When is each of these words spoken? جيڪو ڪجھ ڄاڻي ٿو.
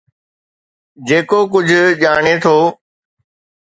جيڪو 1.07 1.39
ڪجھ 1.53 1.73
ڄاڻي 2.01 2.35
ٿو. 2.43 2.55